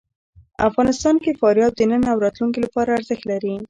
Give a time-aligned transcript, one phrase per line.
[0.69, 3.53] افغانستان کې فاریاب د نن او راتلونکي لپاره ارزښت لري.